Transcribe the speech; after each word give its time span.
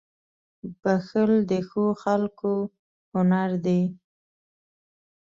•بښل 0.81 1.31
د 1.51 1.51
ښو 1.67 1.85
خلکو 2.03 2.51
هنر 3.13 3.49
دی. 3.65 3.81